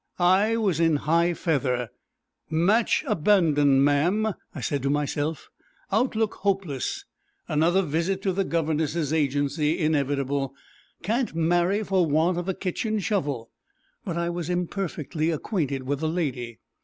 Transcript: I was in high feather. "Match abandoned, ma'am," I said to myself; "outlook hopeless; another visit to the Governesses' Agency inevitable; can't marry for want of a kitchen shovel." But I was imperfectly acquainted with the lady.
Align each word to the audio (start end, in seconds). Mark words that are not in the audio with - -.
I 0.17 0.57
was 0.57 0.79
in 0.79 0.95
high 1.05 1.35
feather. 1.35 1.91
"Match 2.49 3.03
abandoned, 3.05 3.85
ma'am," 3.85 4.33
I 4.55 4.59
said 4.59 4.81
to 4.81 4.89
myself; 4.89 5.51
"outlook 5.91 6.33
hopeless; 6.41 7.05
another 7.47 7.83
visit 7.83 8.23
to 8.23 8.33
the 8.33 8.43
Governesses' 8.43 9.13
Agency 9.13 9.77
inevitable; 9.77 10.55
can't 11.03 11.35
marry 11.35 11.83
for 11.83 12.07
want 12.07 12.39
of 12.39 12.49
a 12.49 12.55
kitchen 12.55 12.97
shovel." 12.97 13.51
But 14.03 14.17
I 14.17 14.31
was 14.31 14.49
imperfectly 14.49 15.29
acquainted 15.29 15.83
with 15.83 15.99
the 15.99 16.09
lady. 16.09 16.57